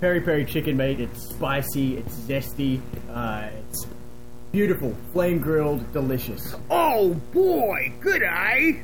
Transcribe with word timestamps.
peri 0.00 0.20
peri 0.20 0.44
chicken, 0.44 0.76
mate. 0.76 1.00
It's 1.00 1.28
spicy, 1.30 1.98
it's 1.98 2.14
zesty, 2.20 2.80
uh, 3.12 3.48
it's 3.68 3.86
beautiful, 4.52 4.96
flame 5.12 5.38
grilled, 5.38 5.92
delicious. 5.92 6.54
Oh 6.70 7.14
boy, 7.32 7.92
good 8.00 8.22
eye. 8.24 8.82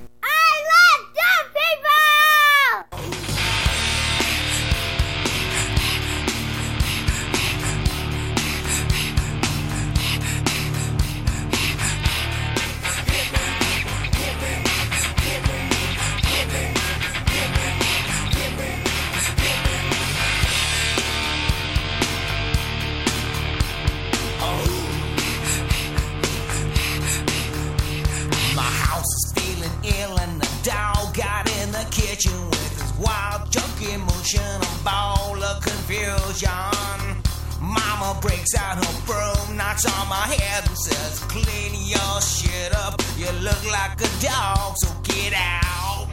The 32.26 32.40
with 32.50 32.80
his 32.80 32.92
wild 32.98 33.50
junky 33.50 33.94
a 33.94 34.84
ball 34.84 35.42
of 35.42 35.62
confusion. 35.62 37.22
Mama 37.60 38.18
breaks 38.20 38.54
out 38.54 38.76
her 38.76 39.06
broom, 39.06 39.56
knocks 39.56 39.84
on 39.86 40.08
my 40.08 40.26
head 40.26 40.66
and 40.66 40.78
says, 40.78 41.20
Clean 41.28 41.72
your 41.74 42.20
shit 42.20 42.74
up. 42.74 43.00
You 43.16 43.30
look 43.40 43.62
like 43.70 44.00
a 44.00 44.10
dog, 44.20 44.74
so 44.76 44.88
get 45.02 45.32
out. 45.34 46.08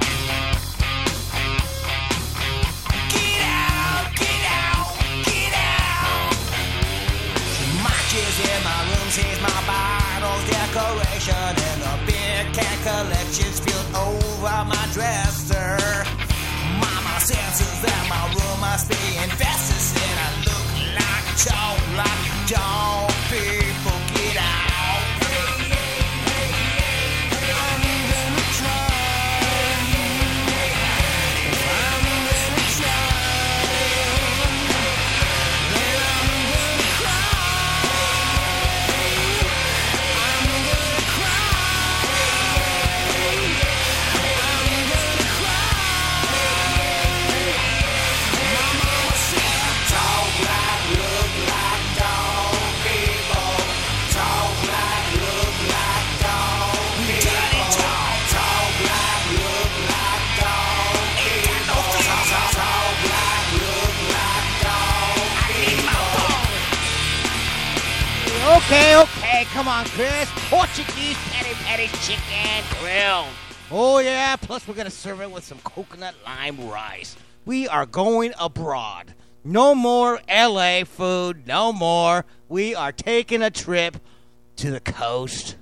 Get 3.13 3.41
out, 3.43 4.15
get 4.15 4.43
out, 4.49 4.93
get 5.25 5.53
in 8.39 8.63
my 8.63 8.79
room, 8.89 9.09
sees 9.09 9.41
my 9.41 9.59
bottles, 9.67 10.43
decoration, 10.49 11.53
and 11.69 11.81
a 11.83 11.95
big 12.05 12.53
cat 12.53 12.77
collection 12.83 13.51
spilled 13.53 13.95
over 13.95 14.65
my 14.65 14.87
dresser. 14.93 15.82
Come 69.53 69.67
on, 69.67 69.85
Chris. 69.85 70.29
Portuguese 70.49 71.15
peri 71.29 71.53
peri 71.63 71.87
chicken 72.01 72.63
grilled. 72.79 73.27
Oh 73.69 73.99
yeah, 73.99 74.35
plus 74.35 74.67
we're 74.67 74.73
gonna 74.73 74.89
serve 74.89 75.21
it 75.21 75.31
with 75.31 75.43
some 75.43 75.59
coconut 75.59 76.15
lime 76.25 76.67
rice. 76.67 77.15
We 77.45 77.67
are 77.67 77.85
going 77.85 78.33
abroad. 78.39 79.13
No 79.43 79.75
more 79.75 80.19
LA 80.27 80.85
food, 80.85 81.45
no 81.45 81.71
more. 81.71 82.25
We 82.49 82.73
are 82.73 82.91
taking 82.91 83.43
a 83.43 83.51
trip 83.51 83.97
to 84.57 84.71
the 84.71 84.79
coast 84.79 85.55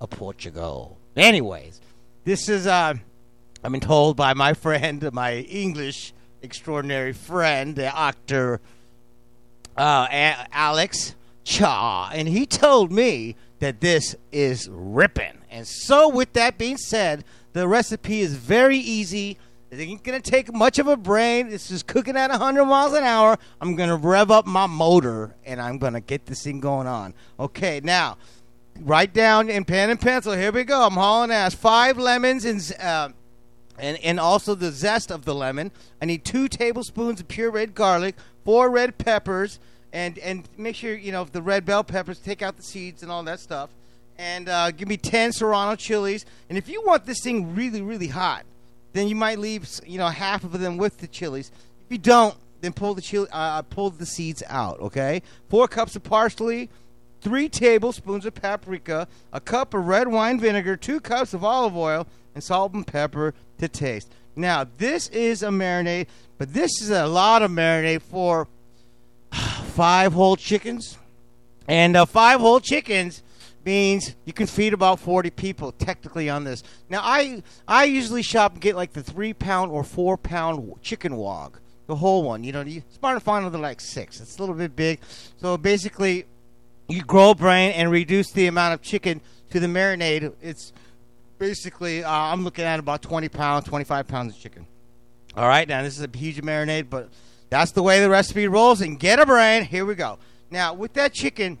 of 0.00 0.10
Portugal. 0.10 0.98
Anyways, 1.16 1.80
this 2.24 2.48
is 2.48 2.66
uh 2.66 2.94
I've 3.62 3.72
been 3.72 3.80
told 3.80 4.16
by 4.16 4.34
my 4.34 4.52
friend, 4.52 5.08
my 5.12 5.36
English 5.36 6.12
extraordinary 6.42 7.12
friend, 7.12 7.76
the 7.76 7.96
actor 7.96 8.60
uh, 9.76 10.06
Alex 10.10 11.14
Cha, 11.48 12.10
and 12.12 12.28
he 12.28 12.44
told 12.44 12.92
me 12.92 13.34
that 13.60 13.80
this 13.80 14.14
is 14.30 14.68
ripping. 14.70 15.38
And 15.50 15.66
so, 15.66 16.06
with 16.06 16.34
that 16.34 16.58
being 16.58 16.76
said, 16.76 17.24
the 17.54 17.66
recipe 17.66 18.20
is 18.20 18.34
very 18.34 18.76
easy. 18.76 19.38
It 19.70 19.80
ain't 19.80 20.04
gonna 20.04 20.20
take 20.20 20.52
much 20.52 20.78
of 20.78 20.88
a 20.88 20.96
brain. 20.96 21.48
It's 21.50 21.70
just 21.70 21.86
cooking 21.86 22.18
at 22.18 22.28
100 22.28 22.66
miles 22.66 22.92
an 22.92 23.02
hour. 23.02 23.38
I'm 23.62 23.76
gonna 23.76 23.96
rev 23.96 24.30
up 24.30 24.46
my 24.46 24.66
motor 24.66 25.34
and 25.46 25.58
I'm 25.58 25.78
gonna 25.78 26.02
get 26.02 26.26
this 26.26 26.44
thing 26.44 26.60
going 26.60 26.86
on. 26.86 27.14
Okay, 27.40 27.80
now 27.82 28.18
write 28.80 29.14
down 29.14 29.48
in 29.48 29.64
pen 29.64 29.88
and 29.88 29.98
pencil. 29.98 30.34
Here 30.34 30.52
we 30.52 30.64
go. 30.64 30.84
I'm 30.84 30.92
hauling 30.92 31.30
ass. 31.30 31.54
Five 31.54 31.96
lemons 31.96 32.44
and. 32.44 32.76
Uh, 32.78 33.08
and, 33.80 33.96
and 34.02 34.18
also 34.18 34.56
the 34.56 34.72
zest 34.72 35.12
of 35.12 35.24
the 35.24 35.32
lemon. 35.32 35.70
I 36.02 36.06
need 36.06 36.24
two 36.24 36.48
tablespoons 36.48 37.20
of 37.20 37.28
pureed 37.28 37.74
garlic, 37.74 38.16
four 38.44 38.70
red 38.70 38.98
peppers, 38.98 39.60
and 39.92 40.18
and 40.18 40.48
make 40.56 40.76
sure 40.76 40.94
you 40.94 41.12
know 41.12 41.24
the 41.24 41.42
red 41.42 41.64
bell 41.64 41.84
peppers. 41.84 42.18
Take 42.18 42.42
out 42.42 42.56
the 42.56 42.62
seeds 42.62 43.02
and 43.02 43.10
all 43.10 43.22
that 43.24 43.40
stuff, 43.40 43.70
and 44.18 44.48
uh, 44.48 44.70
give 44.70 44.88
me 44.88 44.96
ten 44.96 45.32
serrano 45.32 45.76
chilies. 45.76 46.26
And 46.48 46.58
if 46.58 46.68
you 46.68 46.82
want 46.86 47.06
this 47.06 47.20
thing 47.22 47.54
really 47.54 47.82
really 47.82 48.08
hot, 48.08 48.44
then 48.92 49.08
you 49.08 49.16
might 49.16 49.38
leave 49.38 49.68
you 49.86 49.98
know 49.98 50.08
half 50.08 50.44
of 50.44 50.58
them 50.58 50.76
with 50.76 50.98
the 50.98 51.06
chilies. 51.06 51.50
If 51.86 51.92
you 51.92 51.98
don't, 51.98 52.36
then 52.60 52.72
pull 52.72 52.94
the 52.94 53.02
chili, 53.02 53.28
uh, 53.32 53.62
pull 53.62 53.90
the 53.90 54.06
seeds 54.06 54.42
out. 54.48 54.80
Okay, 54.80 55.22
four 55.48 55.68
cups 55.68 55.96
of 55.96 56.04
parsley. 56.04 56.68
Three 57.20 57.48
tablespoons 57.48 58.24
of 58.26 58.34
paprika, 58.36 59.08
a 59.32 59.40
cup 59.40 59.74
of 59.74 59.88
red 59.88 60.06
wine 60.06 60.38
vinegar, 60.38 60.76
two 60.76 61.00
cups 61.00 61.34
of 61.34 61.42
olive 61.42 61.76
oil, 61.76 62.06
and 62.32 62.44
salt 62.44 62.72
and 62.74 62.86
pepper 62.86 63.34
to 63.58 63.66
taste. 63.66 64.12
Now, 64.36 64.66
this 64.78 65.08
is 65.08 65.42
a 65.42 65.48
marinade, 65.48 66.06
but 66.38 66.54
this 66.54 66.80
is 66.80 66.90
a 66.90 67.08
lot 67.08 67.42
of 67.42 67.50
marinade 67.50 68.02
for 68.02 68.46
five 69.78 70.12
whole 70.12 70.34
chickens. 70.34 70.98
And 71.68 71.96
uh, 71.96 72.04
five 72.04 72.40
whole 72.40 72.58
chickens 72.58 73.22
means 73.64 74.16
you 74.24 74.32
can 74.32 74.48
feed 74.48 74.72
about 74.72 74.98
40 74.98 75.30
people 75.30 75.70
technically 75.70 76.28
on 76.28 76.42
this. 76.42 76.64
Now, 76.90 77.00
I 77.04 77.44
I 77.68 77.84
usually 77.84 78.22
shop 78.22 78.54
and 78.54 78.60
get 78.60 78.74
like 78.74 78.92
the 78.92 79.04
three 79.04 79.32
pound 79.32 79.70
or 79.70 79.84
four 79.84 80.16
pound 80.16 80.72
chicken 80.82 81.14
wog, 81.14 81.60
the 81.86 81.94
whole 81.94 82.24
one. 82.24 82.42
You 82.42 82.50
know, 82.50 82.62
you, 82.62 82.82
to 83.00 83.20
find 83.20 83.44
another 83.44 83.58
like 83.58 83.80
six. 83.80 84.20
It's 84.20 84.36
a 84.38 84.40
little 84.40 84.56
bit 84.56 84.74
big. 84.74 84.98
So 85.40 85.56
basically, 85.56 86.26
you 86.88 87.02
grow 87.02 87.32
brain 87.34 87.70
and 87.70 87.88
reduce 87.92 88.32
the 88.32 88.48
amount 88.48 88.74
of 88.74 88.82
chicken 88.82 89.20
to 89.50 89.60
the 89.60 89.68
marinade. 89.68 90.32
It's 90.42 90.72
basically 91.38 92.02
uh, 92.02 92.10
I'm 92.10 92.42
looking 92.42 92.64
at 92.64 92.80
about 92.80 93.02
20 93.02 93.28
pounds, 93.28 93.66
25 93.66 94.08
pounds 94.08 94.34
of 94.34 94.40
chicken. 94.40 94.66
All 95.36 95.46
right, 95.46 95.68
now 95.68 95.84
this 95.84 95.96
is 95.96 96.02
a 96.02 96.18
huge 96.18 96.42
marinade, 96.42 96.90
but 96.90 97.10
that's 97.50 97.72
the 97.72 97.82
way 97.82 98.00
the 98.00 98.10
recipe 98.10 98.48
rolls. 98.48 98.80
And 98.80 98.98
get 98.98 99.18
a 99.18 99.26
brain. 99.26 99.64
Here 99.64 99.84
we 99.84 99.94
go. 99.94 100.18
Now 100.50 100.74
with 100.74 100.94
that 100.94 101.12
chicken, 101.12 101.58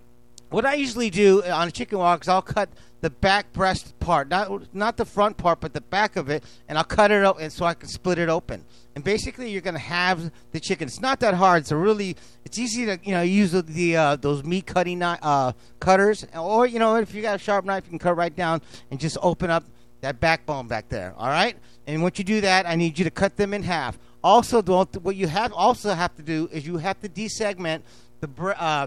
what 0.50 0.64
I 0.64 0.74
usually 0.74 1.10
do 1.10 1.42
on 1.44 1.68
a 1.68 1.70
chicken 1.70 1.98
walk 1.98 2.22
is 2.22 2.28
I'll 2.28 2.42
cut 2.42 2.70
the 3.00 3.10
back 3.10 3.52
breast 3.52 3.98
part, 4.00 4.28
not 4.28 4.74
not 4.74 4.96
the 4.96 5.04
front 5.04 5.36
part, 5.36 5.60
but 5.60 5.72
the 5.72 5.80
back 5.80 6.16
of 6.16 6.30
it, 6.30 6.42
and 6.68 6.76
I'll 6.76 6.84
cut 6.84 7.10
it 7.10 7.24
up, 7.24 7.38
and 7.38 7.52
so 7.52 7.64
I 7.64 7.74
can 7.74 7.88
split 7.88 8.18
it 8.18 8.28
open. 8.28 8.64
And 8.94 9.04
basically, 9.04 9.50
you're 9.50 9.60
gonna 9.60 9.78
have 9.78 10.32
the 10.50 10.58
chicken. 10.58 10.88
It's 10.88 11.00
not 11.00 11.20
that 11.20 11.34
hard. 11.34 11.62
It's 11.62 11.70
really, 11.70 12.16
it's 12.44 12.58
easy 12.58 12.86
to 12.86 12.98
you 13.04 13.12
know 13.12 13.22
use 13.22 13.52
the, 13.52 13.96
uh, 13.96 14.16
those 14.16 14.42
meat 14.42 14.66
cutting 14.66 15.02
uh, 15.02 15.52
cutters, 15.78 16.26
or 16.36 16.66
you 16.66 16.78
know 16.78 16.96
if 16.96 17.14
you 17.14 17.22
got 17.22 17.36
a 17.36 17.38
sharp 17.38 17.64
knife, 17.64 17.84
you 17.84 17.90
can 17.90 17.98
cut 17.98 18.16
right 18.16 18.34
down 18.34 18.62
and 18.90 18.98
just 18.98 19.16
open 19.22 19.50
up 19.50 19.64
that 20.00 20.18
backbone 20.20 20.66
back 20.66 20.88
there. 20.88 21.14
All 21.16 21.28
right. 21.28 21.56
And 21.86 22.02
once 22.02 22.18
you 22.18 22.24
do 22.24 22.40
that, 22.42 22.66
I 22.66 22.74
need 22.74 22.98
you 22.98 23.04
to 23.04 23.10
cut 23.10 23.36
them 23.36 23.54
in 23.54 23.62
half. 23.62 23.98
Also, 24.22 24.60
don't, 24.62 24.94
what 25.02 25.16
you 25.16 25.26
have 25.28 25.52
also 25.52 25.94
have 25.94 26.14
to 26.16 26.22
do 26.22 26.48
is 26.52 26.66
you 26.66 26.78
have 26.78 27.00
to 27.00 27.08
desegment 27.08 27.82
the 28.20 28.28
uh, 28.60 28.86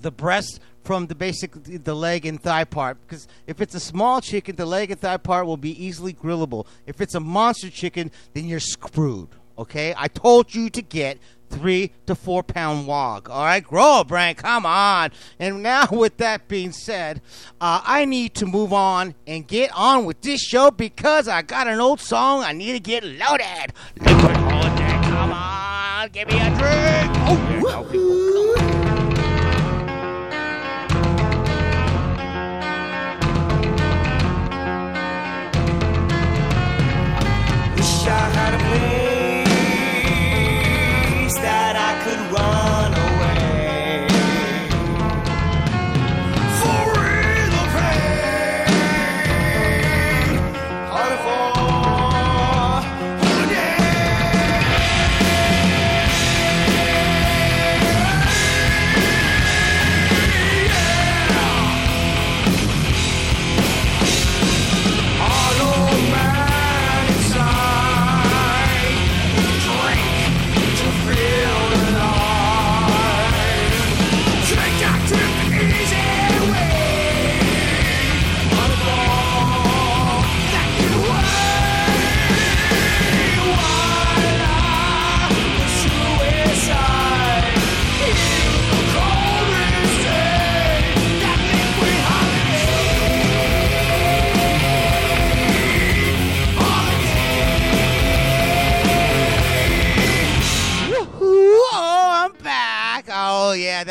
the 0.00 0.10
breast 0.10 0.60
from 0.84 1.06
the 1.06 1.14
basic 1.14 1.52
the 1.84 1.94
leg 1.94 2.26
and 2.26 2.42
thigh 2.42 2.64
part 2.64 2.98
because 3.06 3.26
if 3.46 3.60
it's 3.60 3.74
a 3.74 3.80
small 3.80 4.20
chicken 4.20 4.56
the 4.56 4.66
leg 4.66 4.90
and 4.90 5.00
thigh 5.00 5.16
part 5.16 5.46
will 5.46 5.56
be 5.56 5.84
easily 5.84 6.12
grillable. 6.12 6.66
If 6.86 7.00
it's 7.00 7.14
a 7.14 7.20
monster 7.20 7.70
chicken 7.70 8.10
then 8.32 8.46
you're 8.46 8.60
screwed 8.60 9.28
okay? 9.58 9.94
I 9.96 10.08
told 10.08 10.54
you 10.54 10.70
to 10.70 10.82
get 10.82 11.18
three 11.50 11.92
to 12.06 12.14
four 12.14 12.42
pound 12.42 12.86
wog 12.86 13.30
all 13.30 13.44
right? 13.44 13.62
Grow 13.62 14.00
a 14.00 14.04
brain 14.04 14.34
come 14.34 14.66
on. 14.66 15.10
And 15.38 15.62
now 15.62 15.86
with 15.92 16.16
that 16.16 16.48
being 16.48 16.72
said 16.72 17.20
uh, 17.60 17.80
i 17.84 18.04
need 18.04 18.34
to 18.34 18.46
move 18.46 18.72
on 18.72 19.14
and 19.26 19.46
get 19.46 19.70
on 19.74 20.04
with 20.04 20.20
this 20.22 20.40
show 20.40 20.70
because 20.70 21.28
i 21.28 21.42
got 21.42 21.68
an 21.68 21.80
old 21.80 22.00
song 22.00 22.42
i 22.42 22.52
need 22.52 22.72
to 22.72 22.80
get 22.80 23.04
loaded. 23.04 23.72
Loaded, 24.00 24.40
loaded. 24.40 25.04
come 25.04 25.32
on 25.32 25.64
give 26.12 26.28
me 26.28 26.38
a 26.38 26.50
drink. 26.50 27.10
Oh, 27.26 28.60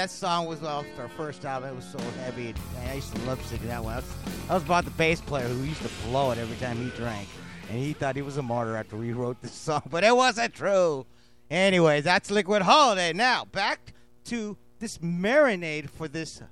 that 0.04 0.10
song 0.10 0.48
was 0.48 0.62
off 0.64 0.86
our 1.00 1.08
first 1.08 1.46
album. 1.46 1.70
It 1.70 1.76
was 1.78 1.86
so 1.86 1.98
heavy. 2.20 2.54
Man, 2.76 2.90
I 2.90 2.96
used 2.96 3.16
to 3.16 3.22
love 3.22 3.42
singing 3.46 3.68
that 3.68 3.82
one. 3.82 3.94
I 3.94 3.96
was, 3.96 4.14
I 4.50 4.54
was 4.56 4.64
about 4.64 4.84
the 4.84 4.92
bass 4.92 5.22
player 5.22 5.48
who 5.48 5.64
used 5.64 5.82
to 5.82 5.90
blow 6.10 6.32
it 6.32 6.38
every 6.38 6.58
time 6.58 6.76
he 6.76 6.90
drank, 6.98 7.30
and 7.70 7.80
he 7.80 7.94
thought 7.94 8.18
he 8.18 8.22
was 8.22 8.36
a 8.36 8.42
martyr 8.42 8.76
after 8.76 8.98
we 8.98 9.14
wrote 9.14 9.42
this 9.42 9.54
song, 9.54 9.82
but 9.90 10.04
it 10.04 10.14
wasn't 10.14 10.54
true. 10.54 11.06
Anyways, 11.50 12.04
that's 12.04 12.30
Liquid 12.30 12.64
Holiday. 12.64 13.14
Now 13.14 13.46
back 13.46 13.94
to 14.26 14.58
this 14.80 14.98
marinade 14.98 15.90
for 15.90 16.10
this 16.10 16.44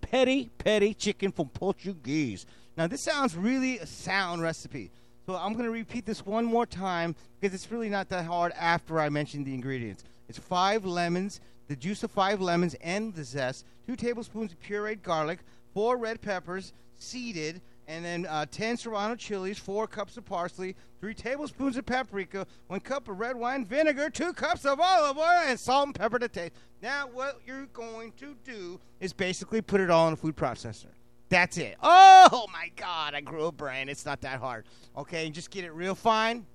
petty 0.00 0.48
petty 0.56 0.94
chicken 0.94 1.32
from 1.32 1.50
Portuguese. 1.50 2.46
Now 2.78 2.86
this 2.86 3.02
sounds 3.02 3.36
really 3.36 3.78
a 3.78 3.84
sound 3.84 4.40
recipe. 4.40 4.90
So 5.26 5.36
I'm 5.36 5.52
going 5.52 5.66
to 5.66 5.70
repeat 5.70 6.06
this 6.06 6.24
one 6.24 6.46
more 6.46 6.64
time 6.64 7.14
because 7.38 7.54
it's 7.54 7.70
really 7.70 7.90
not 7.90 8.08
that 8.08 8.24
hard 8.24 8.52
after 8.58 8.98
I 8.98 9.10
mention 9.10 9.44
the 9.44 9.52
ingredients. 9.52 10.02
It's 10.30 10.38
five 10.38 10.86
lemons, 10.86 11.42
the 11.70 11.76
juice 11.76 12.02
of 12.02 12.10
five 12.10 12.40
lemons 12.40 12.74
and 12.82 13.14
the 13.14 13.22
zest, 13.22 13.64
two 13.86 13.94
tablespoons 13.94 14.50
of 14.50 14.58
pureed 14.60 15.02
garlic, 15.02 15.38
four 15.72 15.96
red 15.96 16.20
peppers, 16.20 16.72
seeded, 16.96 17.60
and 17.86 18.04
then 18.04 18.26
uh, 18.26 18.44
10 18.50 18.76
serrano 18.76 19.14
chilies, 19.14 19.56
four 19.56 19.86
cups 19.86 20.16
of 20.16 20.24
parsley, 20.24 20.74
three 21.00 21.14
tablespoons 21.14 21.76
of 21.76 21.86
paprika, 21.86 22.44
one 22.66 22.80
cup 22.80 23.08
of 23.08 23.20
red 23.20 23.36
wine 23.36 23.64
vinegar, 23.64 24.10
two 24.10 24.32
cups 24.32 24.64
of 24.64 24.80
olive 24.80 25.16
oil, 25.16 25.44
and 25.46 25.60
salt 25.60 25.86
and 25.86 25.94
pepper 25.94 26.18
to 26.18 26.26
taste. 26.26 26.54
Now, 26.82 27.06
what 27.06 27.40
you're 27.46 27.66
going 27.66 28.14
to 28.18 28.34
do 28.44 28.80
is 28.98 29.12
basically 29.12 29.62
put 29.62 29.80
it 29.80 29.90
all 29.90 30.08
in 30.08 30.14
a 30.14 30.16
food 30.16 30.34
processor. 30.34 30.86
That's 31.28 31.56
it. 31.56 31.76
Oh 31.84 32.48
my 32.52 32.72
God, 32.74 33.14
I 33.14 33.20
grew 33.20 33.44
a 33.44 33.52
brain. 33.52 33.88
It's 33.88 34.04
not 34.04 34.20
that 34.22 34.40
hard. 34.40 34.64
Okay, 34.96 35.30
just 35.30 35.52
get 35.52 35.62
it 35.62 35.72
real 35.72 35.94
fine. 35.94 36.46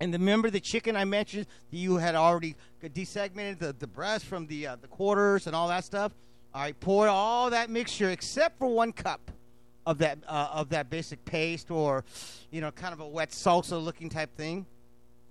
And 0.00 0.12
remember 0.12 0.50
the 0.50 0.60
chicken 0.60 0.96
I 0.96 1.04
mentioned 1.04 1.46
that 1.70 1.76
you 1.76 1.96
had 1.96 2.14
already 2.14 2.54
desegmented 2.82 3.58
the, 3.58 3.72
the 3.72 3.86
breast 3.86 4.26
from 4.26 4.46
the 4.46 4.66
uh, 4.66 4.76
the 4.76 4.88
quarters 4.88 5.46
and 5.46 5.56
all 5.56 5.68
that 5.68 5.84
stuff. 5.84 6.12
All 6.54 6.62
right, 6.62 6.78
pour 6.78 7.08
all 7.08 7.50
that 7.50 7.70
mixture 7.70 8.10
except 8.10 8.58
for 8.58 8.68
one 8.68 8.92
cup 8.92 9.30
of 9.86 9.98
that 9.98 10.18
uh, 10.26 10.48
of 10.52 10.68
that 10.70 10.90
basic 10.90 11.24
paste 11.24 11.70
or 11.70 12.04
you 12.50 12.60
know 12.60 12.70
kind 12.70 12.92
of 12.92 13.00
a 13.00 13.06
wet 13.06 13.30
salsa 13.30 13.82
looking 13.82 14.08
type 14.10 14.36
thing, 14.36 14.66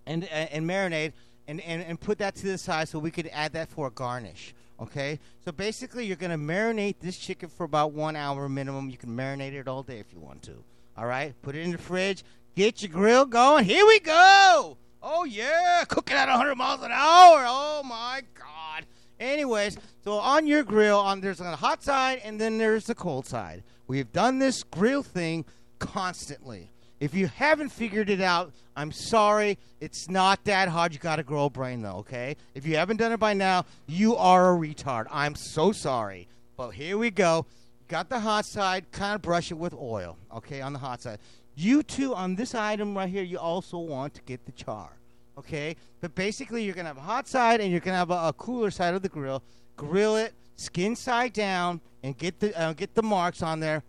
and 0.08 0.24
and, 0.26 0.50
and 0.52 0.70
marinade 0.70 1.14
and, 1.48 1.62
and 1.62 1.84
and 1.84 2.00
put 2.00 2.18
that 2.18 2.36
to 2.36 2.48
the 2.48 2.58
side 2.58 2.90
so 2.90 2.98
we 2.98 3.12
could 3.12 3.30
add 3.34 3.54
that 3.54 3.70
for 3.70 3.88
a 3.88 3.92
garnish. 3.92 4.56
Okay, 4.80 5.20
so 5.44 5.52
basically 5.52 6.06
you're 6.06 6.18
gonna 6.18 6.38
marinate 6.38 6.96
this 7.00 7.18
chicken 7.18 7.50
for 7.50 7.64
about 7.66 7.92
one 7.94 8.16
hour 8.16 8.50
minimum. 8.50 8.90
You 8.90 8.98
can 8.98 9.10
marinate 9.10 9.54
it 9.54 9.68
all 9.68 9.84
day 9.84 10.00
if 10.00 10.12
you 10.12 10.20
want 10.20 10.42
to. 10.44 10.64
All 10.98 11.06
right, 11.06 11.34
put 11.42 11.56
it 11.56 11.62
in 11.62 11.72
the 11.72 11.78
fridge. 11.78 12.24
Get 12.56 12.82
your 12.82 12.92
grill 12.92 13.26
going. 13.26 13.66
Here 13.66 13.86
we 13.86 14.00
go. 14.00 14.78
Oh 15.02 15.26
yeah, 15.26 15.84
cooking 15.88 16.18
at 16.18 16.30
100 16.30 16.56
miles 16.56 16.82
an 16.82 16.92
hour. 16.92 17.44
Oh 17.48 17.84
my 17.84 18.22
God. 18.34 18.86
Anyways, 19.20 19.78
so 20.04 20.14
on 20.14 20.48
your 20.48 20.64
grill, 20.64 21.00
on 21.00 21.22
there's 21.22 21.42
a 21.42 21.56
hot 21.56 21.84
side 21.84 22.22
and 22.24 22.40
then 22.40 22.58
there's 22.58 22.86
the 22.86 22.96
cold 22.96 23.26
side. 23.26 23.64
We've 23.88 24.12
done 24.12 24.40
this 24.40 24.64
grill 24.64 25.04
thing 25.04 25.46
constantly. 25.80 26.72
If 27.00 27.14
you 27.14 27.28
haven't 27.28 27.70
figured 27.70 28.10
it 28.10 28.22
out, 28.22 28.54
I'm 28.76 28.92
sorry. 28.92 29.58
It's 29.82 30.10
not 30.10 30.44
that 30.46 30.70
hard. 30.70 30.94
You 30.94 31.00
got 31.00 31.18
to 31.18 31.24
grow 31.24 31.46
a 31.46 31.50
brain, 31.50 31.82
though, 31.82 31.98
okay? 31.98 32.38
If 32.54 32.66
you 32.66 32.78
haven't 32.78 32.98
done 32.98 33.12
it 33.12 33.20
by 33.20 33.34
now, 33.34 33.66
you 33.86 34.16
are 34.16 34.56
a 34.56 34.58
retard. 34.58 35.08
I'm 35.12 35.36
so 35.36 35.72
sorry. 35.72 36.28
But 36.56 36.72
here 36.72 36.98
we 36.98 37.12
go. 37.12 37.46
Got 37.90 38.10
the 38.10 38.20
hot 38.20 38.46
side, 38.46 38.92
kind 38.92 39.14
of 39.14 39.22
brush 39.22 39.52
it 39.52 39.56
with 39.56 39.74
oil, 39.74 40.18
okay, 40.34 40.62
on 40.62 40.74
the 40.74 40.80
hot 40.80 41.02
side. 41.02 41.20
You 41.56 41.84
too, 41.84 42.14
on 42.14 42.36
this 42.36 42.54
item 42.54 42.96
right 42.98 43.10
here, 43.10 43.24
you 43.24 43.40
also 43.40 43.78
want 43.78 44.14
to 44.16 44.22
get 44.24 44.46
the 44.46 44.52
char, 44.52 44.92
okay? 45.38 45.76
But 46.02 46.14
basically, 46.14 46.64
you're 46.64 46.76
going 46.76 46.86
to 46.86 46.90
have 46.90 46.98
a 46.98 47.02
hot 47.02 47.28
side 47.28 47.62
and 47.62 47.72
you're 47.72 47.80
going 47.80 47.94
to 47.94 47.98
have 47.98 48.12
a, 48.12 48.28
a, 48.28 48.34
cooler 48.34 48.70
side 48.72 48.94
of 48.94 49.02
the 49.02 49.10
grill. 49.10 49.42
Grill 49.78 50.18
it, 50.18 50.34
skin 50.58 50.96
side 50.96 51.32
down, 51.32 51.80
and 52.04 52.18
get 52.18 52.40
the 52.40 52.58
uh, 52.60 52.74
get 52.74 52.94
the 52.94 53.04
marks 53.04 53.42
on 53.42 53.62
there, 53.62 53.84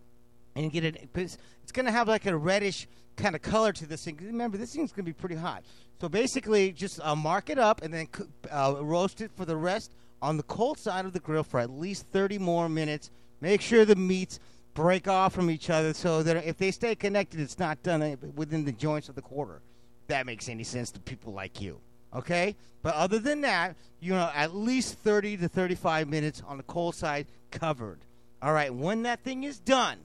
and 0.55 0.71
get 0.71 0.85
it. 0.85 1.09
It's, 1.15 1.39
it's 1.63 1.73
going 1.73 1.87
to 1.87 1.93
have 1.93 2.07
like 2.07 2.27
a 2.27 2.37
reddish 2.37 2.87
kind 3.17 3.35
of 3.35 3.43
color 3.43 3.73
to 3.73 3.87
this 3.87 4.05
thing. 4.05 4.19
Remember, 4.23 4.57
this 4.57 4.75
thing's 4.75 4.93
going 4.93 5.05
to 5.05 5.11
be 5.11 5.13
pretty 5.13 5.35
hot. 5.35 5.65
So 6.01 6.09
basically, 6.09 6.73
just 6.73 7.01
uh, 7.03 7.17
mark 7.17 7.51
it 7.51 7.59
up 7.59 7.83
and 7.83 7.93
then 7.93 8.09
uh, 8.51 8.77
roast 8.81 9.21
it 9.21 9.31
for 9.35 9.45
the 9.45 9.57
rest 9.57 9.93
on 10.23 10.37
the 10.37 10.43
cold 10.45 10.79
side 10.79 11.05
of 11.05 11.13
the 11.13 11.21
grill 11.21 11.43
for 11.43 11.59
at 11.59 11.71
least 11.71 12.07
30 12.13 12.39
more 12.39 12.69
minutes. 12.69 13.11
Make 13.41 13.61
sure 13.61 13.85
the 13.85 13.97
meats 13.97 14.39
break 14.77 15.09
off 15.09 15.33
from 15.33 15.51
each 15.51 15.71
other 15.71 15.93
so 15.95 16.23
that 16.23 16.45
if 16.45 16.59
they 16.59 16.71
stay 16.71 16.95
connected, 16.95 17.41
it's 17.41 17.59
not 17.59 17.83
done 17.83 18.17
within 18.37 18.65
the 18.65 18.73
joints 18.73 19.09
of 19.09 19.17
the 19.17 19.23
quarter. 19.23 19.63
that 20.09 20.25
makes 20.25 20.49
any 20.49 20.63
sense 20.63 20.93
to 20.93 21.01
people 21.01 21.33
like 21.33 21.61
you. 21.61 21.81
Okay? 22.15 22.55
But 22.83 22.95
other 22.95 23.19
than 23.19 23.41
that, 23.41 23.75
you 23.99 24.13
know, 24.13 24.31
at 24.33 24.55
least 24.55 24.99
30 24.99 25.39
to 25.39 25.49
35 25.49 26.09
minutes 26.09 26.43
on 26.47 26.59
the 26.59 26.63
cold 26.63 26.95
side 26.95 27.27
covered. 27.51 27.99
All 28.41 28.53
right, 28.53 28.73
when 28.73 29.03
that 29.03 29.25
thing 29.25 29.43
is 29.43 29.59
done, 29.59 29.99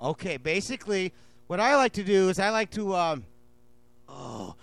okay, 0.00 0.38
basically 0.38 1.12
what 1.46 1.60
I 1.60 1.76
like 1.76 1.92
to 1.92 2.02
do 2.02 2.30
is 2.30 2.40
I 2.40 2.48
like 2.48 2.70
to, 2.72 2.96
um, 2.96 3.24
oh, 4.08 4.56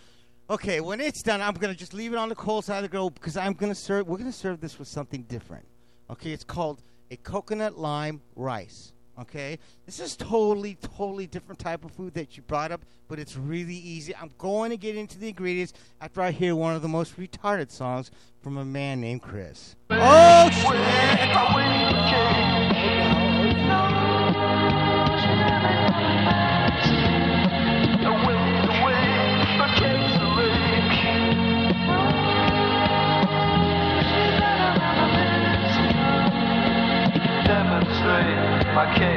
okay. 0.49 0.81
When 0.81 0.99
it's 0.99 1.21
done, 1.21 1.41
I'm 1.41 1.53
gonna 1.53 1.75
just 1.75 1.93
leave 1.93 2.11
it 2.11 2.17
on 2.17 2.27
the 2.27 2.35
cold 2.35 2.65
side 2.65 2.77
of 2.77 2.83
the 2.83 2.89
grill 2.89 3.11
because 3.11 3.37
I'm 3.37 3.53
gonna 3.53 3.75
serve. 3.75 4.07
We're 4.07 4.17
gonna 4.17 4.31
serve 4.31 4.59
this 4.59 4.79
with 4.79 4.87
something 4.87 5.21
different. 5.23 5.65
Okay, 6.09 6.31
it's 6.31 6.43
called 6.43 6.81
a 7.11 7.15
coconut 7.17 7.77
lime 7.77 8.21
rice. 8.35 8.93
Okay, 9.19 9.59
this 9.85 9.99
is 9.99 10.15
totally, 10.15 10.75
totally 10.75 11.27
different 11.27 11.59
type 11.59 11.83
of 11.83 11.91
food 11.91 12.13
that 12.13 12.37
you 12.37 12.43
brought 12.43 12.71
up, 12.71 12.85
but 13.07 13.19
it's 13.19 13.35
really 13.35 13.75
easy. 13.75 14.15
I'm 14.15 14.31
going 14.37 14.71
to 14.71 14.77
get 14.77 14.95
into 14.95 15.19
the 15.19 15.29
ingredients 15.29 15.73
after 15.99 16.21
I 16.21 16.31
hear 16.31 16.55
one 16.55 16.75
of 16.75 16.81
the 16.81 16.87
most 16.87 17.17
retarded 17.17 17.71
songs 17.71 18.09
from 18.41 18.57
a 18.57 18.65
man 18.65 19.01
named 19.01 19.21
Chris. 19.21 19.75
Oh 19.89 20.49
shit! 20.49 22.70
My 38.73 38.85
cake 38.97 39.10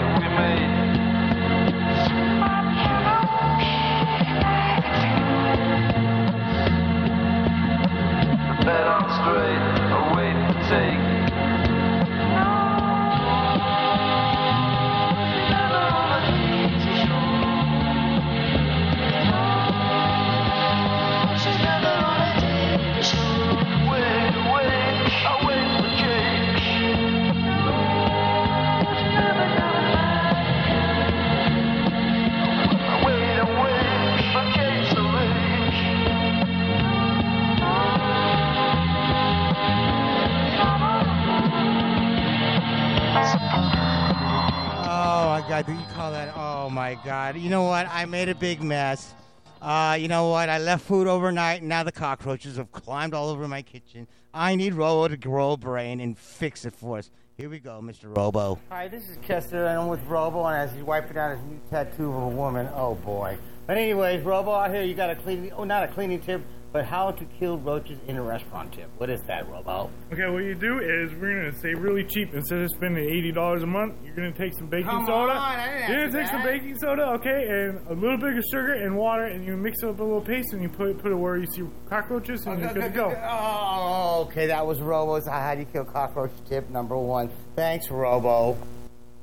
do 45.66 45.72
you 45.72 45.84
call 45.94 46.10
that? 46.12 46.32
Oh 46.36 46.68
my 46.68 46.98
God! 47.04 47.36
You 47.36 47.48
know 47.48 47.62
what? 47.62 47.86
I 47.90 48.04
made 48.04 48.28
a 48.28 48.34
big 48.34 48.62
mess. 48.62 49.14
Uh, 49.62 49.96
you 49.98 50.08
know 50.08 50.28
what? 50.28 50.50
I 50.50 50.58
left 50.58 50.84
food 50.84 51.06
overnight, 51.06 51.60
and 51.60 51.68
now 51.68 51.82
the 51.82 51.92
cockroaches 51.92 52.56
have 52.56 52.70
climbed 52.70 53.14
all 53.14 53.30
over 53.30 53.48
my 53.48 53.62
kitchen. 53.62 54.06
I 54.34 54.56
need 54.56 54.74
Robo 54.74 55.08
to 55.08 55.16
grow 55.16 55.52
a 55.52 55.56
brain 55.56 56.00
and 56.00 56.18
fix 56.18 56.66
it 56.66 56.74
for 56.74 56.98
us. 56.98 57.10
Here 57.36 57.48
we 57.48 57.60
go, 57.60 57.80
Mr. 57.82 58.14
Robo. 58.14 58.58
Hi, 58.68 58.88
this 58.88 59.08
is 59.08 59.16
Kester, 59.22 59.66
and 59.66 59.80
I'm 59.80 59.88
with 59.88 60.04
Robo, 60.04 60.44
and 60.44 60.56
as 60.56 60.72
he's 60.74 60.84
wiping 60.84 61.14
down 61.14 61.36
his 61.36 61.46
new 61.46 61.60
tattoo 61.70 62.12
of 62.12 62.22
a 62.22 62.28
woman, 62.28 62.68
oh 62.74 62.96
boy. 62.96 63.38
But 63.66 63.78
anyways, 63.78 64.22
Robo, 64.22 64.52
I 64.52 64.70
hear 64.70 64.82
you 64.82 64.94
got 64.94 65.10
a 65.10 65.16
cleaning, 65.16 65.50
oh, 65.52 65.64
not 65.64 65.82
a 65.82 65.88
cleaning 65.88 66.20
tip, 66.20 66.42
but 66.74 66.84
how 66.84 67.12
to 67.12 67.24
kill 67.38 67.56
roaches 67.56 68.00
in 68.08 68.16
a 68.16 68.22
restaurant 68.22 68.72
tip. 68.72 68.90
What 68.98 69.08
is 69.08 69.20
that, 69.28 69.48
Robo? 69.48 69.90
Okay, 70.12 70.28
what 70.28 70.42
you 70.42 70.56
do 70.56 70.80
is 70.80 71.14
we're 71.14 71.44
gonna 71.44 71.56
say 71.60 71.72
really 71.72 72.02
cheap. 72.02 72.34
Instead 72.34 72.62
of 72.62 72.70
spending 72.70 73.08
eighty 73.08 73.30
dollars 73.30 73.62
a 73.62 73.66
month, 73.66 73.94
you're 74.04 74.16
gonna 74.16 74.32
take 74.32 74.52
some 74.58 74.66
baking 74.66 74.90
Come 74.90 75.06
soda. 75.06 75.32
on, 75.34 75.38
I 75.38 75.66
didn't 75.68 75.90
you're 75.90 76.08
gonna 76.08 76.22
take 76.24 76.32
some 76.32 76.42
baking 76.42 76.76
soda, 76.78 77.02
okay, 77.12 77.46
and 77.48 77.86
a 77.86 77.94
little 77.94 78.18
bit 78.18 78.36
of 78.36 78.42
sugar 78.50 78.72
and 78.72 78.96
water, 78.96 79.26
and 79.26 79.44
you 79.46 79.56
mix 79.56 79.84
it 79.84 79.88
up 79.88 80.00
a 80.00 80.02
little 80.02 80.20
paste, 80.20 80.52
and 80.52 80.62
you 80.62 80.68
put 80.68 80.88
it, 80.88 80.98
put 80.98 81.12
it 81.12 81.14
where 81.14 81.36
you 81.36 81.46
see 81.46 81.62
cockroaches, 81.88 82.44
and 82.44 82.60
you're 82.60 82.74
good 82.74 82.82
to 82.82 82.88
go. 82.88 83.16
Oh, 83.24 84.26
okay, 84.28 84.48
that 84.48 84.66
was 84.66 84.80
Robo's 84.80 85.28
How 85.28 85.54
do 85.54 85.60
you 85.60 85.66
kill 85.66 85.84
cockroach 85.84 86.32
tip 86.48 86.68
number 86.70 86.96
one. 86.96 87.30
Thanks, 87.54 87.88
Robo. 87.88 88.58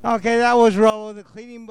Okay, 0.04 0.38
that 0.38 0.54
was 0.54 0.76
Robo, 0.76 1.12
the 1.12 1.22
cleaning 1.22 1.68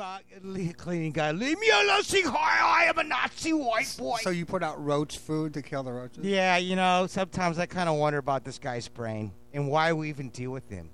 cleaning 0.78 1.12
guy. 1.12 1.32
Leave 1.32 1.60
me 1.60 1.70
alone, 1.70 2.02
I 2.34 2.86
am 2.88 2.98
a 2.98 3.04
Nazi 3.04 3.52
white 3.52 3.94
boy. 4.00 4.20
So 4.22 4.30
you 4.30 4.46
put 4.46 4.64
out 4.64 4.82
roach 4.82 5.18
food 5.18 5.54
to 5.56 5.62
kill 5.62 5.84
the 5.84 5.92
roaches? 5.92 6.24
Yeah, 6.24 6.56
you 6.56 6.78
know, 6.78 7.08
sometimes 7.10 7.60
I 7.60 7.66
kind 7.66 7.90
of 7.90 7.98
wonder 7.98 8.20
about 8.20 8.46
this 8.46 8.58
guy's 8.58 8.88
brain 8.88 9.34
and 9.54 9.68
why 9.68 9.92
we 9.92 10.08
even 10.08 10.30
deal 10.30 10.52
with 10.52 10.70
him. 10.70 10.90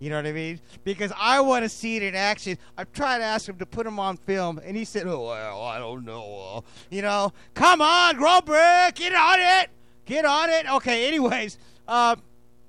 You 0.00 0.10
know 0.10 0.16
what 0.16 0.26
I 0.26 0.32
mean? 0.32 0.58
Because 0.82 1.12
I 1.16 1.40
want 1.40 1.64
to 1.64 1.68
see 1.68 1.96
it 1.96 2.02
in 2.02 2.16
action. 2.16 2.58
I've 2.76 2.90
tried 2.92 3.18
to 3.18 3.24
ask 3.24 3.48
him 3.48 3.58
to 3.58 3.66
put 3.66 3.86
him 3.86 4.00
on 4.00 4.16
film, 4.16 4.60
and 4.64 4.76
he 4.76 4.84
said, 4.84 5.06
"Oh 5.06 5.26
well, 5.26 5.62
I 5.62 5.78
don't 5.78 6.04
know." 6.04 6.54
Uh, 6.56 6.60
you 6.90 7.02
know, 7.02 7.32
come 7.54 7.80
on, 7.82 8.16
Grobrick, 8.16 8.96
get 8.96 9.14
on 9.14 9.38
it, 9.38 9.70
get 10.06 10.24
on 10.24 10.50
it. 10.50 10.68
Okay, 10.72 11.06
anyways, 11.06 11.56
uh, 11.86 12.16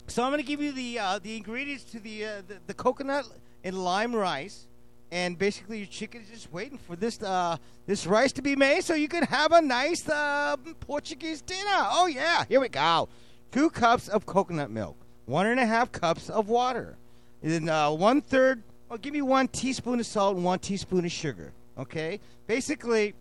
so 0.06 0.24
I'm 0.24 0.32
gonna 0.32 0.44
give 0.44 0.62
you 0.62 0.74
the 0.74 1.00
uh, 1.00 1.20
the 1.20 1.38
ingredients 1.38 1.86
to 1.86 2.00
the, 2.00 2.26
uh, 2.26 2.42
the 2.48 2.58
the 2.68 2.74
coconut 2.76 3.26
and 3.64 3.84
lime 3.84 4.16
rice, 4.16 4.68
and 5.12 5.38
basically 5.38 5.80
your 5.80 5.88
chicken 5.88 6.22
is 6.22 6.30
just 6.30 6.52
waiting 6.54 6.78
for 6.78 6.96
this 6.96 7.22
uh, 7.22 7.58
this 7.86 8.08
rice 8.08 8.32
to 8.34 8.42
be 8.42 8.56
made 8.56 8.84
so 8.84 8.94
you 8.94 9.08
can 9.08 9.24
have 9.24 9.52
a 9.52 9.62
nice 9.62 10.08
uh, 10.08 10.56
Portuguese 10.80 11.42
dinner. 11.42 11.86
Oh 11.92 12.08
yeah, 12.08 12.46
here 12.48 12.60
we 12.60 12.70
go. 12.70 13.10
Two 13.52 13.70
cups 13.70 14.08
of 14.08 14.26
coconut 14.26 14.72
milk, 14.72 14.96
one 15.26 15.48
and 15.48 15.60
a 15.60 15.66
half 15.66 15.92
cups 15.92 16.30
of 16.30 16.48
water, 16.48 16.98
and 17.44 17.70
uh, 17.70 17.92
one 17.92 18.22
third. 18.22 18.64
Well, 18.90 18.98
give 18.98 19.14
me 19.14 19.22
one 19.22 19.48
teaspoon 19.48 20.00
of 20.00 20.06
salt 20.06 20.36
and 20.36 20.44
one 20.44 20.60
teaspoon 20.60 21.06
of 21.06 21.12
sugar. 21.12 21.54
Okay, 21.78 22.20
basically, 22.48 23.14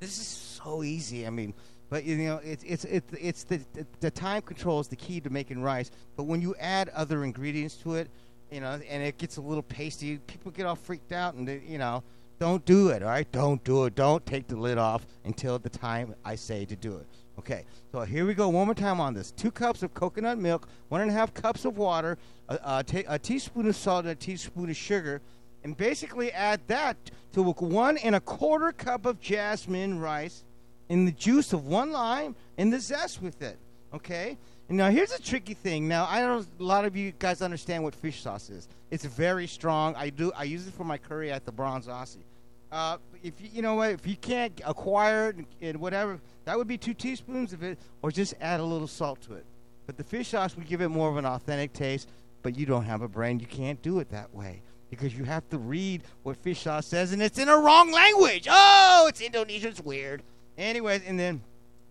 this 0.00 0.18
is 0.18 0.26
so 0.26 0.82
easy. 0.82 1.26
I 1.26 1.30
mean, 1.30 1.54
but 1.88 2.04
you 2.04 2.16
know, 2.16 2.40
it's 2.44 2.64
it's 2.64 2.84
it's 2.84 3.12
it's 3.20 3.44
the 3.44 3.60
the 4.00 4.10
time 4.10 4.42
control 4.42 4.80
is 4.80 4.88
the 4.88 4.96
key 4.96 5.20
to 5.20 5.30
making 5.30 5.62
rice. 5.62 5.90
But 6.16 6.24
when 6.24 6.40
you 6.40 6.54
add 6.58 6.88
other 6.90 7.24
ingredients 7.24 7.76
to 7.78 7.94
it, 7.94 8.10
you 8.50 8.60
know, 8.60 8.80
and 8.88 9.02
it 9.02 9.18
gets 9.18 9.36
a 9.36 9.40
little 9.40 9.62
pasty, 9.62 10.18
people 10.26 10.50
get 10.52 10.66
all 10.66 10.76
freaked 10.76 11.12
out, 11.12 11.34
and 11.34 11.46
they, 11.46 11.62
you 11.66 11.78
know, 11.78 12.02
don't 12.38 12.64
do 12.64 12.88
it. 12.88 13.02
All 13.02 13.08
right, 13.08 13.30
don't 13.32 13.62
do 13.64 13.84
it. 13.86 13.94
Don't 13.94 14.24
take 14.26 14.46
the 14.46 14.56
lid 14.56 14.78
off 14.78 15.06
until 15.24 15.58
the 15.58 15.70
time 15.70 16.14
I 16.24 16.34
say 16.34 16.64
to 16.66 16.76
do 16.76 16.96
it. 16.96 17.06
Okay, 17.38 17.64
so 17.92 18.00
here 18.02 18.26
we 18.26 18.34
go. 18.34 18.48
One 18.48 18.66
more 18.66 18.74
time 18.74 19.00
on 19.00 19.14
this: 19.14 19.30
two 19.30 19.50
cups 19.50 19.82
of 19.82 19.94
coconut 19.94 20.38
milk, 20.38 20.68
one 20.88 21.00
and 21.00 21.10
a 21.10 21.14
half 21.14 21.32
cups 21.34 21.64
of 21.64 21.76
water, 21.76 22.18
a, 22.48 22.84
teaspoon 22.84 23.66
of 23.66 23.76
salt, 23.76 24.04
and 24.04 24.12
a 24.12 24.14
teaspoon 24.14 24.70
of 24.70 24.76
sugar 24.76 25.20
and 25.66 25.76
basically 25.76 26.30
add 26.30 26.60
that 26.68 26.96
to 27.32 27.42
one 27.42 27.98
and 27.98 28.14
a 28.14 28.20
quarter 28.20 28.70
cup 28.70 29.04
of 29.04 29.20
jasmine 29.20 29.98
rice 29.98 30.44
and 30.88 31.08
the 31.08 31.12
juice 31.12 31.52
of 31.52 31.66
one 31.66 31.90
lime 31.90 32.36
and 32.56 32.72
the 32.72 32.78
zest 32.78 33.20
with 33.20 33.42
it. 33.42 33.58
Okay? 33.92 34.38
Now 34.68 34.90
here's 34.90 35.12
a 35.12 35.22
tricky 35.22 35.54
thing. 35.54 35.86
Now 35.86 36.06
I 36.08 36.20
don't 36.20 36.46
a 36.58 36.62
lot 36.62 36.84
of 36.84 36.96
you 36.96 37.12
guys 37.18 37.40
understand 37.40 37.84
what 37.84 37.94
fish 37.94 38.22
sauce 38.22 38.50
is. 38.50 38.68
It's 38.90 39.04
very 39.04 39.46
strong. 39.46 39.94
I 39.96 40.10
do 40.10 40.32
I 40.36 40.44
use 40.44 40.66
it 40.66 40.74
for 40.74 40.84
my 40.84 40.98
curry 40.98 41.30
at 41.30 41.44
the 41.44 41.52
Bronze 41.52 41.86
Aussie. 41.86 42.24
Uh, 42.72 42.98
if 43.22 43.40
you, 43.40 43.48
you 43.52 43.62
know 43.62 43.74
what, 43.76 43.90
if 43.90 44.06
you 44.06 44.16
can't 44.16 44.60
acquire 44.66 45.30
it 45.30 45.36
and 45.60 45.80
whatever, 45.80 46.18
that 46.44 46.58
would 46.58 46.66
be 46.66 46.76
two 46.76 46.94
teaspoons 46.94 47.52
of 47.52 47.62
it, 47.62 47.78
or 48.02 48.10
just 48.10 48.34
add 48.40 48.58
a 48.58 48.64
little 48.64 48.88
salt 48.88 49.20
to 49.22 49.34
it. 49.34 49.44
But 49.86 49.96
the 49.96 50.02
fish 50.02 50.28
sauce 50.28 50.56
would 50.56 50.66
give 50.66 50.80
it 50.80 50.88
more 50.88 51.08
of 51.08 51.16
an 51.16 51.24
authentic 51.24 51.72
taste. 51.72 52.08
But 52.42 52.56
you 52.56 52.66
don't 52.66 52.84
have 52.84 53.02
a 53.02 53.08
brain, 53.08 53.40
you 53.40 53.46
can't 53.46 53.80
do 53.82 53.98
it 54.00 54.10
that 54.10 54.34
way 54.34 54.62
because 54.90 55.16
you 55.16 55.24
have 55.24 55.48
to 55.50 55.58
read 55.58 56.02
what 56.22 56.36
fish 56.36 56.62
sauce 56.62 56.86
says, 56.86 57.12
and 57.12 57.22
it's 57.22 57.38
in 57.38 57.48
a 57.48 57.56
wrong 57.56 57.90
language. 57.90 58.46
Oh, 58.48 59.06
it's 59.08 59.20
Indonesian. 59.20 59.70
It's 59.70 59.80
weird. 59.80 60.22
Anyways, 60.56 61.02
and 61.06 61.18
then 61.18 61.40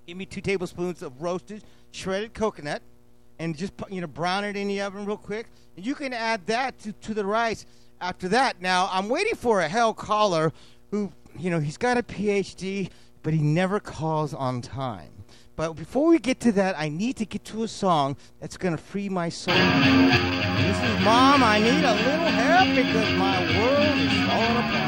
give 0.07 0.17
me 0.17 0.25
two 0.25 0.41
tablespoons 0.41 1.01
of 1.01 1.21
roasted 1.21 1.63
shredded 1.95 2.33
coconut, 2.33 2.81
and 3.39 3.57
just 3.57 3.73
you 3.89 4.01
know 4.01 4.07
brown 4.07 4.43
it 4.43 4.55
in 4.55 4.67
the 4.67 4.81
oven 4.81 5.05
real 5.05 5.17
quick. 5.17 5.47
And 5.75 5.85
you 5.85 5.95
can 5.95 6.13
add 6.13 6.45
that 6.47 6.77
to, 6.79 6.91
to 6.91 7.13
the 7.13 7.25
rice 7.25 7.65
after 8.01 8.27
that. 8.29 8.61
Now 8.61 8.89
I'm 8.91 9.09
waiting 9.09 9.35
for 9.35 9.61
a 9.61 9.67
hell 9.67 9.93
caller 9.93 10.51
who 10.91 11.11
you 11.37 11.49
know 11.49 11.59
he's 11.59 11.77
got 11.77 11.97
a 11.97 12.03
PhD, 12.03 12.89
but 13.23 13.33
he 13.33 13.41
never 13.41 13.79
calls 13.79 14.33
on 14.33 14.61
time. 14.61 15.11
But 15.55 15.73
before 15.73 16.07
we 16.07 16.19
get 16.19 16.41
to 16.41 16.51
that, 16.53 16.77
I 16.77 16.89
need 16.89 17.15
to 17.17 17.25
get 17.25 17.45
to 17.45 17.63
a 17.63 17.67
song 17.67 18.17
that's 18.41 18.57
going 18.57 18.75
to 18.75 18.81
free 18.81 19.07
my 19.07 19.29
soul. 19.29 19.55
This 19.55 20.77
is 20.77 21.05
Mom, 21.05 21.43
I 21.43 21.59
need 21.59 21.85
a 21.85 21.93
little 21.93 22.27
help 22.27 22.75
because 22.75 23.17
my 23.17 23.39
world 23.57 23.97
is 23.97 24.11
falling 24.27 24.57
apart. 24.57 24.84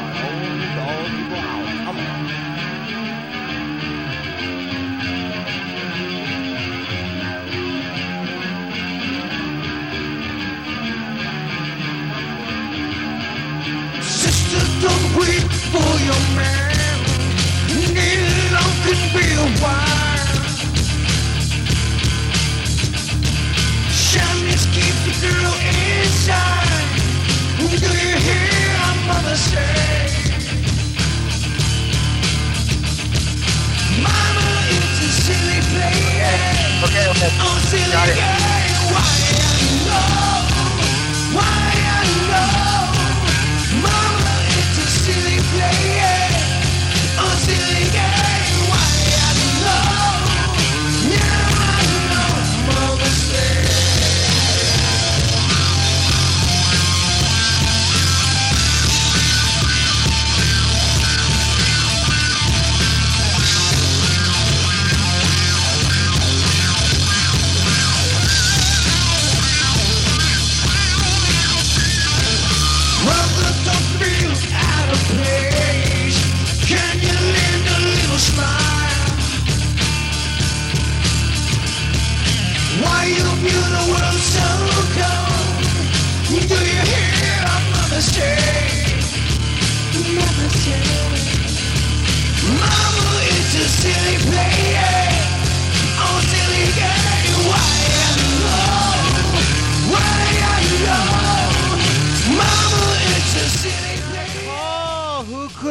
Your 16.08 16.24
man. 16.36 16.98
Love 18.54 18.76
can 18.84 19.00
be 19.12 19.24
a 19.44 19.46
while. 19.60 20.40
Shyness 23.92 24.64
keeps 24.74 25.00
the 25.04 25.14
girl 25.20 25.54
inside. 25.68 26.88
Do 27.58 27.64
you 28.04 28.16
hear 28.26 28.70
our 28.86 28.96
mother 29.08 29.36
say? 29.36 30.08
Mama, 34.00 34.46
it's 34.76 35.00
a 35.04 35.10
silly 35.24 35.60
play. 35.70 36.00
Okay, 36.84 37.04
okay. 37.12 37.30
Oh, 37.44 37.58
silly 37.68 37.92
Got 37.92 38.08
it. 38.08 39.27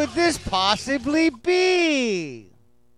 Could 0.08 0.16
this 0.16 0.38
possibly 0.38 1.30
be? 1.30 2.52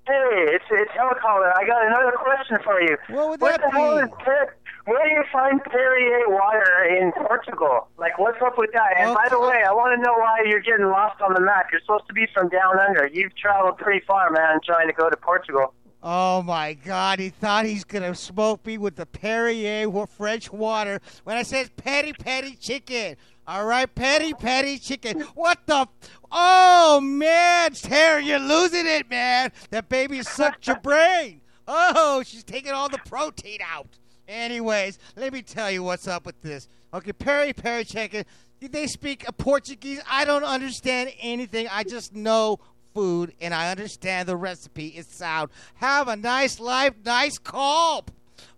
Hey, 0.06 0.46
it's 0.56 0.66
it's 0.72 0.92
Helicaller. 0.92 1.52
I 1.56 1.66
got 1.66 1.86
another 1.86 2.14
question 2.18 2.58
for 2.64 2.82
you. 2.82 2.98
What 3.10 3.30
would 3.30 3.42
what 3.42 3.62
that 3.62 3.72
be? 3.72 3.80
is 3.80 4.10
Per- 4.24 4.56
where 4.86 5.08
do 5.08 5.14
you 5.14 5.24
find 5.32 5.64
Perrier 5.64 6.30
water 6.30 6.98
in 7.00 7.12
Portugal? 7.12 7.90
Like, 7.98 8.18
what's 8.18 8.42
up 8.42 8.58
with 8.58 8.72
that? 8.74 8.98
And 8.98 9.14
by 9.14 9.28
the 9.30 9.40
way, 9.40 9.62
I 9.68 9.72
want 9.72 9.96
to 9.96 10.02
know 10.04 10.14
why 10.14 10.44
you're 10.46 10.62
getting 10.62 10.88
lost 10.88 11.22
on 11.22 11.36
the 11.36 11.42
map. 11.42 11.68
You're 11.72 11.82
supposed 11.82 12.08
to 12.08 12.14
be 12.14 12.26
from 12.34 12.50
down 12.50 12.80
under. 12.80 13.08
You've 13.08 13.36
traveled 13.36 13.78
pretty 13.78 14.04
far, 14.06 14.32
man, 14.32 14.60
trying 14.66 14.88
to 14.88 14.94
go 14.94 15.10
to 15.10 15.18
Portugal. 15.18 15.74
Oh 16.02 16.42
my 16.42 16.74
God! 16.74 17.20
He 17.20 17.30
thought 17.30 17.66
he's 17.66 17.84
gonna 17.84 18.16
smoke 18.16 18.66
me 18.66 18.78
with 18.78 18.96
the 18.96 19.06
Perrier 19.06 19.86
French 20.08 20.52
water 20.52 21.02
when 21.26 21.36
I 21.36 21.44
said 21.44 21.76
petty 21.76 22.14
petty 22.14 22.56
chicken. 22.56 23.18
All 23.50 23.66
right, 23.66 23.94
petty 23.96 24.32
petty 24.36 24.78
chicken. 24.78 25.22
What 25.34 25.66
the? 25.66 25.88
Oh 26.32 27.02
man, 27.02 27.74
Terry, 27.74 28.28
you're 28.28 28.38
losing 28.38 28.86
it, 28.86 29.10
man. 29.10 29.52
That 29.72 29.90
baby 29.90 30.22
sucked 30.22 30.68
your 30.68 30.80
brain. 30.80 31.42
Oh, 31.68 32.22
she's 32.24 32.44
taking 32.44 32.74
all 32.74 32.90
the 32.90 33.00
protein 33.08 33.58
out. 33.68 33.88
Anyways, 34.28 35.00
let 35.16 35.34
me 35.34 35.42
tell 35.42 35.72
you 35.72 35.82
what's 35.82 36.08
up 36.08 36.28
with 36.28 36.40
this. 36.44 36.68
Okay, 36.94 37.12
Perry 37.12 37.54
Perry 37.54 37.86
chicken. 37.86 38.24
Did 38.62 38.72
they 38.72 38.86
speak 38.86 39.26
Portuguese. 39.40 40.00
I 40.08 40.26
don't 40.26 40.44
understand 40.44 41.12
anything. 41.20 41.68
I 41.72 41.82
just 41.82 42.14
know 42.14 42.60
food 42.94 43.34
and 43.42 43.52
I 43.52 43.72
understand 43.72 44.30
the 44.30 44.38
recipe 44.38 44.90
is 44.90 45.08
sound. 45.08 45.50
Have 45.74 46.08
a 46.08 46.16
nice 46.16 46.60
life, 46.60 46.94
nice 47.04 47.40
call. 47.40 48.06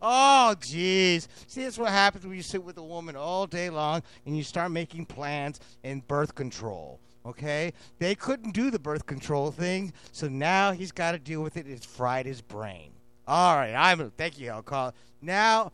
Oh, 0.01 0.55
jeez. 0.60 1.27
See, 1.48 1.63
that's 1.63 1.77
what 1.77 1.91
happens 1.91 2.25
when 2.25 2.36
you 2.36 2.41
sit 2.41 2.63
with 2.63 2.77
a 2.77 2.84
woman 2.84 3.15
all 3.15 3.46
day 3.46 3.70
long 3.70 4.01
and 4.25 4.36
you 4.36 4.43
start 4.43 4.72
making 4.72 5.05
plans 5.05 5.60
and 5.84 6.08
birth 6.08 6.34
control. 6.34 7.00
Okay? 7.25 7.74
They 8.00 8.15
couldn't 8.15 8.53
do 8.53 8.72
the 8.72 8.79
birth 8.79 9.05
control 9.05 9.51
thing, 9.51 9.93
so 10.12 10.27
now 10.27 10.72
he's 10.72 10.91
got 10.91 11.12
to 11.12 11.20
deal 11.20 11.41
with 11.41 11.55
it. 11.55 11.67
It's 11.67 11.86
fried 11.86 12.25
his 12.25 12.41
brain. 12.41 12.91
All 13.27 13.55
right, 13.55 13.74
I'm. 13.74 14.12
Thank 14.17 14.39
you, 14.39 14.50
I'll 14.50 14.63
call. 14.63 14.93
Now, 15.22 15.72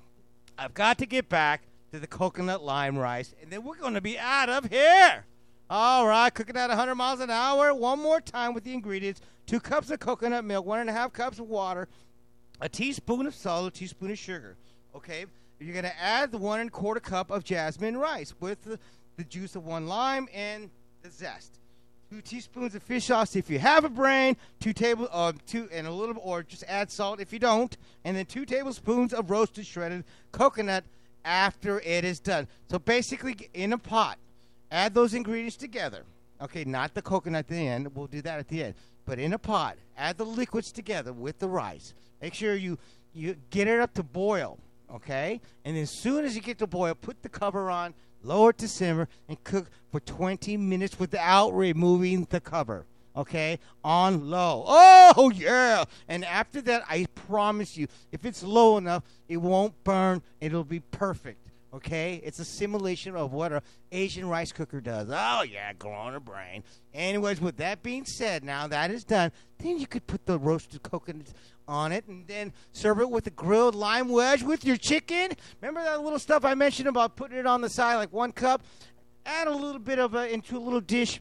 I've 0.57 0.73
got 0.73 0.97
to 0.97 1.05
get 1.05 1.29
back 1.29 1.63
to 1.93 1.99
the 1.99 2.07
coconut 2.07 2.61
lime 2.61 2.97
rice, 2.97 3.33
and 3.41 3.49
then 3.49 3.63
we're 3.63 3.77
going 3.77 3.93
to 3.93 4.01
be 4.01 4.19
out 4.19 4.49
of 4.49 4.65
here. 4.65 5.25
All 5.69 6.07
right, 6.07 6.33
cooking 6.33 6.57
at 6.57 6.69
100 6.69 6.95
miles 6.95 7.19
an 7.21 7.29
hour. 7.29 7.73
One 7.73 7.99
more 7.99 8.19
time 8.21 8.53
with 8.53 8.63
the 8.63 8.73
ingredients: 8.73 9.21
two 9.45 9.59
cups 9.59 9.89
of 9.89 9.99
coconut 9.99 10.45
milk, 10.45 10.65
one 10.65 10.79
and 10.79 10.89
a 10.89 10.93
half 10.93 11.13
cups 11.13 11.39
of 11.39 11.47
water, 11.47 11.87
a 12.61 12.69
teaspoon 12.69 13.27
of 13.27 13.35
salt, 13.35 13.67
a 13.67 13.71
teaspoon 13.71 14.11
of 14.11 14.17
sugar. 14.17 14.55
Okay, 14.95 15.25
you're 15.59 15.75
gonna 15.75 15.93
add 15.99 16.31
the 16.31 16.37
one 16.37 16.59
and 16.59 16.69
a 16.69 16.71
quarter 16.71 16.99
cup 16.99 17.31
of 17.31 17.43
jasmine 17.43 17.97
rice 17.97 18.33
with 18.39 18.63
the, 18.63 18.79
the 19.17 19.23
juice 19.23 19.55
of 19.55 19.65
one 19.65 19.87
lime 19.87 20.27
and 20.33 20.69
the 21.03 21.09
zest. 21.09 21.59
Two 22.09 22.21
teaspoons 22.21 22.73
of 22.73 22.81
fish 22.81 23.05
sauce 23.05 23.35
if 23.35 23.49
you 23.49 23.59
have 23.59 23.83
a 23.83 23.89
brain. 23.89 24.37
Two 24.61 24.71
table, 24.71 25.09
uh, 25.11 25.33
two 25.45 25.67
and 25.73 25.85
a 25.85 25.91
little, 25.91 26.15
or 26.21 26.41
just 26.41 26.63
add 26.67 26.89
salt 26.89 27.19
if 27.19 27.33
you 27.33 27.39
don't, 27.39 27.75
and 28.05 28.15
then 28.15 28.25
two 28.25 28.45
tablespoons 28.45 29.13
of 29.13 29.29
roasted 29.29 29.65
shredded 29.65 30.05
coconut 30.31 30.85
after 31.25 31.81
it 31.81 32.05
is 32.05 32.19
done. 32.19 32.47
So 32.71 32.79
basically, 32.79 33.35
in 33.53 33.73
a 33.73 33.77
pot, 33.77 34.17
add 34.71 34.93
those 34.93 35.13
ingredients 35.13 35.57
together. 35.57 36.03
Okay, 36.41 36.63
not 36.63 36.93
the 36.93 37.01
coconut 37.01 37.39
at 37.39 37.47
the 37.49 37.67
end. 37.67 37.93
We'll 37.93 38.07
do 38.07 38.21
that 38.21 38.39
at 38.39 38.47
the 38.47 38.63
end. 38.63 38.75
But 39.07 39.19
in 39.19 39.31
a 39.31 39.39
pot, 39.39 39.77
add 39.97 40.17
the 40.17 40.25
liquids 40.25 40.71
together 40.71 41.13
with 41.13 41.39
the 41.39 41.47
rice. 41.47 41.95
Make 42.21 42.33
sure 42.33 42.55
you 42.55 42.77
you 43.13 43.37
get 43.49 43.67
it 43.67 43.79
up 43.79 43.93
to 43.95 44.03
boil. 44.03 44.59
Okay, 44.93 45.41
and 45.65 45.77
as 45.77 45.89
soon 45.89 46.25
as 46.25 46.35
you 46.35 46.41
get 46.41 46.59
to 46.59 46.67
boil, 46.67 46.93
put 46.93 47.23
the 47.23 47.29
cover 47.29 47.69
on, 47.69 47.93
lower 48.21 48.51
it 48.51 48.57
to 48.59 48.67
simmer, 48.67 49.07
and 49.27 49.41
cook 49.43 49.69
for 49.91 49.99
20 49.99 50.55
minutes 50.57 50.99
without 50.99 51.51
removing 51.51 52.27
the 52.29 52.39
cover. 52.39 52.85
Okay, 53.15 53.59
on 53.83 54.29
low. 54.29 54.63
Oh 54.67 55.31
yeah! 55.33 55.85
And 56.09 56.23
after 56.25 56.61
that, 56.61 56.83
I 56.89 57.07
promise 57.27 57.77
you, 57.77 57.87
if 58.11 58.25
it's 58.25 58.43
low 58.43 58.77
enough, 58.77 59.03
it 59.29 59.37
won't 59.37 59.73
burn. 59.85 60.21
It'll 60.41 60.65
be 60.65 60.81
perfect. 60.81 61.46
Okay, 61.73 62.21
it's 62.23 62.39
a 62.39 62.45
simulation 62.45 63.15
of 63.15 63.33
what 63.33 63.51
a 63.51 63.61
Asian 63.91 64.27
rice 64.27 64.51
cooker 64.51 64.79
does. 64.79 65.09
Oh 65.11 65.43
yeah, 65.43 65.73
on 65.85 66.15
a 66.15 66.19
brain. 66.19 66.63
Anyways, 66.93 67.41
with 67.41 67.57
that 67.57 67.83
being 67.83 68.05
said, 68.05 68.43
now 68.43 68.67
that 68.67 68.89
is 68.89 69.03
done, 69.03 69.31
then 69.59 69.77
you 69.77 69.85
could 69.85 70.07
put 70.07 70.25
the 70.25 70.39
roasted 70.39 70.81
coconuts 70.83 71.33
on 71.67 71.91
it 71.91 72.07
and 72.07 72.25
then 72.27 72.53
serve 72.71 73.01
it 73.01 73.09
with 73.09 73.27
a 73.27 73.31
grilled 73.31 73.75
lime 73.75 74.07
wedge 74.07 74.43
with 74.43 74.63
your 74.63 74.77
chicken. 74.77 75.31
Remember 75.61 75.83
that 75.83 76.01
little 76.01 76.19
stuff 76.19 76.45
I 76.45 76.55
mentioned 76.55 76.87
about 76.87 77.17
putting 77.17 77.37
it 77.37 77.45
on 77.45 77.61
the 77.61 77.69
side, 77.69 77.97
like 77.97 78.13
one 78.13 78.31
cup. 78.31 78.63
Add 79.25 79.47
a 79.47 79.55
little 79.55 79.79
bit 79.79 79.99
of 79.99 80.15
it 80.15 80.31
into 80.31 80.57
a 80.57 80.59
little 80.59 80.79
dish 80.79 81.19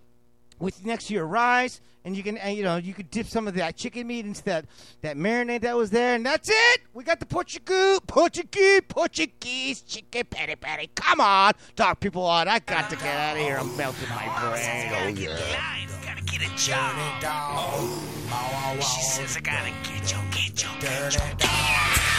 with 0.59 0.85
next 0.85 1.07
to 1.07 1.15
your 1.15 1.27
rice, 1.27 1.81
and 2.05 2.17
you 2.17 2.23
can, 2.23 2.37
and, 2.37 2.57
you 2.57 2.63
know, 2.63 2.77
you 2.77 2.95
could 2.95 3.11
dip 3.11 3.27
some 3.27 3.49
of 3.49 3.55
that 3.55 3.77
chicken 3.77 4.07
meat 4.07 4.25
into 4.25 4.43
that 4.45 4.65
that 5.03 5.17
marinade 5.17 5.63
that 5.63 5.77
was 5.77 5.91
there, 5.91 6.15
and 6.15 6.25
that's 6.25 6.49
it. 6.49 6.81
We 6.95 7.05
got 7.05 7.21
the 7.21 7.27
Portuguese, 7.27 8.01
Portuguese, 8.07 8.83
Portuguese 8.89 9.83
chicken 9.83 10.25
patty 10.31 10.57
patty. 10.57 10.91
Come 10.95 11.21
on, 11.21 11.53
talk 11.75 12.01
people 12.01 12.25
on. 12.25 12.49
I 12.49 12.61
got 12.61 12.91
to 12.91 12.97
get 12.97 13.07
out 13.07 13.37
of 13.37 13.43
here. 13.43 13.59
I'm 13.59 13.77
melting 13.77 14.09
my 14.09 14.27
oh, 14.29 14.51
brain. 14.51 14.93
Oh 14.93 15.09
yeah. 15.21 15.87
Gotta 16.05 16.23
get 16.25 16.43
a 16.43 16.57
job. 16.57 16.95
She 18.81 19.03
says 19.03 19.37
I 19.37 19.41
gotta 19.41 19.73
get 19.83 20.13
you, 20.13 20.19
get 20.31 20.63
you, 20.63 20.69
get 20.81 21.15
you. 21.15 22.16